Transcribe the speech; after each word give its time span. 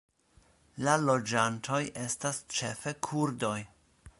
La 0.87 0.95
loĝantoj 1.01 1.79
estas 2.07 2.41
ĉefe 2.61 2.95
kurdoj. 3.09 3.57